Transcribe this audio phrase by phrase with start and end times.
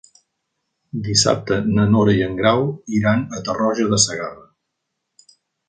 [1.07, 2.65] Dissabte na Nora i en Grau
[3.01, 4.51] iran a Tarroja de Segarra.